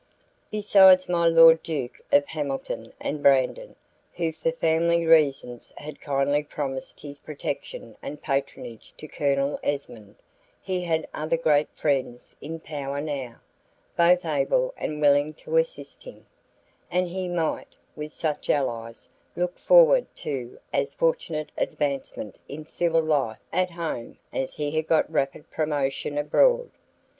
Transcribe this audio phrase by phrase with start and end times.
[0.49, 3.75] Besides my Lord Duke of Hamilton and Brandon,
[4.15, 10.15] who for family reasons had kindly promised his protection and patronage to Colonel Esmond,
[10.59, 13.41] he had other great friends in power now,
[13.95, 16.25] both able and willing to assist him,
[16.89, 23.37] and he might, with such allies, look forward to as fortunate advancement in civil life
[23.53, 26.71] at home as he had got rapid promotion abroad.